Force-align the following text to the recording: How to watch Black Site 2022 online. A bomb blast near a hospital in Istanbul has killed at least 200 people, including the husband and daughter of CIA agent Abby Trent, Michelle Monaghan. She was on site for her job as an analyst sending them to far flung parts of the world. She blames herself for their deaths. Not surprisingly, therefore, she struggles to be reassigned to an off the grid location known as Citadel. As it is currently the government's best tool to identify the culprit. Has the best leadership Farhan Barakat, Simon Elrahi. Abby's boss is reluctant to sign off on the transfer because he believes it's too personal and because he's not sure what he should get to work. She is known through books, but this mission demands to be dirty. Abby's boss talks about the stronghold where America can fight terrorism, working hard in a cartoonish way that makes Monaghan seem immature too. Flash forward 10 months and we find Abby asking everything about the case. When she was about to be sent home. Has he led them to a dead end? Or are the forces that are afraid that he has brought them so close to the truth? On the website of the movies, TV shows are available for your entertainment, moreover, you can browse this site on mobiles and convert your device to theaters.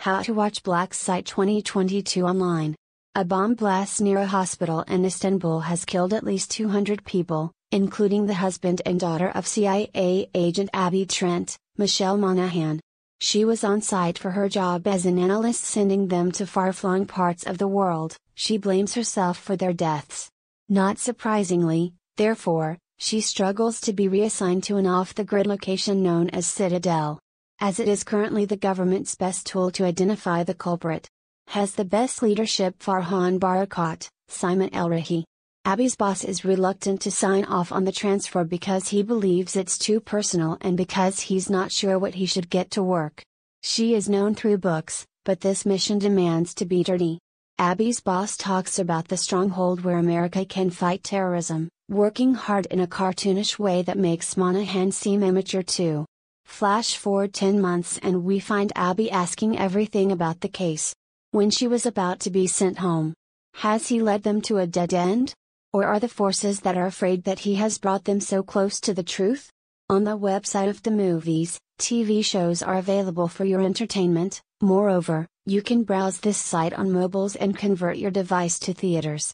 How 0.00 0.22
to 0.22 0.32
watch 0.32 0.62
Black 0.62 0.94
Site 0.94 1.26
2022 1.26 2.24
online. 2.24 2.74
A 3.14 3.22
bomb 3.22 3.52
blast 3.52 4.00
near 4.00 4.16
a 4.16 4.24
hospital 4.24 4.80
in 4.88 5.04
Istanbul 5.04 5.60
has 5.60 5.84
killed 5.84 6.14
at 6.14 6.24
least 6.24 6.50
200 6.52 7.04
people, 7.04 7.52
including 7.70 8.24
the 8.24 8.32
husband 8.32 8.80
and 8.86 8.98
daughter 8.98 9.28
of 9.28 9.46
CIA 9.46 10.30
agent 10.32 10.70
Abby 10.72 11.04
Trent, 11.04 11.58
Michelle 11.76 12.16
Monaghan. 12.16 12.80
She 13.20 13.44
was 13.44 13.62
on 13.62 13.82
site 13.82 14.16
for 14.16 14.30
her 14.30 14.48
job 14.48 14.86
as 14.86 15.04
an 15.04 15.18
analyst 15.18 15.64
sending 15.64 16.08
them 16.08 16.32
to 16.32 16.46
far 16.46 16.72
flung 16.72 17.04
parts 17.04 17.44
of 17.44 17.58
the 17.58 17.68
world. 17.68 18.16
She 18.34 18.56
blames 18.56 18.94
herself 18.94 19.36
for 19.36 19.54
their 19.54 19.74
deaths. 19.74 20.30
Not 20.70 20.98
surprisingly, 20.98 21.92
therefore, 22.16 22.78
she 22.96 23.20
struggles 23.20 23.82
to 23.82 23.92
be 23.92 24.08
reassigned 24.08 24.62
to 24.62 24.78
an 24.78 24.86
off 24.86 25.14
the 25.14 25.24
grid 25.24 25.46
location 25.46 26.02
known 26.02 26.30
as 26.30 26.46
Citadel. 26.46 27.20
As 27.62 27.78
it 27.78 27.88
is 27.88 28.04
currently 28.04 28.46
the 28.46 28.56
government's 28.56 29.14
best 29.14 29.44
tool 29.44 29.70
to 29.72 29.84
identify 29.84 30.42
the 30.44 30.54
culprit. 30.54 31.06
Has 31.48 31.74
the 31.74 31.84
best 31.84 32.22
leadership 32.22 32.78
Farhan 32.78 33.38
Barakat, 33.38 34.08
Simon 34.28 34.70
Elrahi. 34.70 35.24
Abby's 35.66 35.94
boss 35.94 36.24
is 36.24 36.42
reluctant 36.42 37.02
to 37.02 37.10
sign 37.10 37.44
off 37.44 37.70
on 37.70 37.84
the 37.84 37.92
transfer 37.92 38.44
because 38.44 38.88
he 38.88 39.02
believes 39.02 39.56
it's 39.56 39.76
too 39.76 40.00
personal 40.00 40.56
and 40.62 40.74
because 40.74 41.20
he's 41.20 41.50
not 41.50 41.70
sure 41.70 41.98
what 41.98 42.14
he 42.14 42.24
should 42.24 42.48
get 42.48 42.70
to 42.70 42.82
work. 42.82 43.22
She 43.62 43.94
is 43.94 44.08
known 44.08 44.34
through 44.34 44.56
books, 44.56 45.04
but 45.26 45.42
this 45.42 45.66
mission 45.66 45.98
demands 45.98 46.54
to 46.54 46.64
be 46.64 46.82
dirty. 46.82 47.18
Abby's 47.58 48.00
boss 48.00 48.38
talks 48.38 48.78
about 48.78 49.08
the 49.08 49.18
stronghold 49.18 49.84
where 49.84 49.98
America 49.98 50.46
can 50.46 50.70
fight 50.70 51.04
terrorism, 51.04 51.68
working 51.90 52.32
hard 52.32 52.64
in 52.70 52.80
a 52.80 52.86
cartoonish 52.86 53.58
way 53.58 53.82
that 53.82 53.98
makes 53.98 54.38
Monaghan 54.38 54.92
seem 54.92 55.22
immature 55.22 55.62
too. 55.62 56.06
Flash 56.50 56.96
forward 56.96 57.32
10 57.32 57.58
months 57.58 57.98
and 58.02 58.22
we 58.22 58.38
find 58.38 58.70
Abby 58.76 59.10
asking 59.10 59.58
everything 59.58 60.12
about 60.12 60.40
the 60.40 60.48
case. 60.48 60.94
When 61.30 61.48
she 61.48 61.66
was 61.66 61.86
about 61.86 62.20
to 62.20 62.30
be 62.30 62.46
sent 62.46 62.78
home. 62.78 63.14
Has 63.54 63.88
he 63.88 64.02
led 64.02 64.24
them 64.24 64.42
to 64.42 64.58
a 64.58 64.66
dead 64.66 64.92
end? 64.92 65.32
Or 65.72 65.86
are 65.86 66.00
the 66.00 66.08
forces 66.20 66.60
that 66.60 66.76
are 66.76 66.86
afraid 66.86 67.24
that 67.24 67.38
he 67.38 67.54
has 67.54 67.78
brought 67.78 68.04
them 68.04 68.20
so 68.20 68.42
close 68.42 68.78
to 68.80 68.92
the 68.92 69.02
truth? 69.16 69.50
On 69.88 70.04
the 70.04 70.18
website 70.18 70.68
of 70.68 70.82
the 70.82 70.90
movies, 70.90 71.58
TV 71.78 72.22
shows 72.22 72.62
are 72.62 72.76
available 72.76 73.28
for 73.28 73.46
your 73.46 73.62
entertainment, 73.62 74.42
moreover, 74.60 75.26
you 75.46 75.62
can 75.62 75.84
browse 75.84 76.18
this 76.20 76.36
site 76.52 76.74
on 76.74 76.92
mobiles 76.92 77.36
and 77.36 77.56
convert 77.56 77.96
your 77.96 78.10
device 78.10 78.58
to 78.58 78.74
theaters. 78.74 79.26